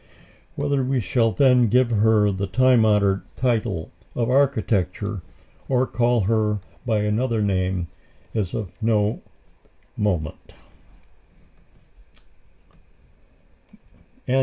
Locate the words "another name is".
7.01-8.55